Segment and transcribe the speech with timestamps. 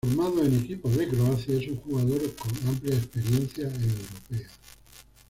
[0.03, 4.49] Formado en equipos de Croacia, es un jugador con amplia experiencia europea.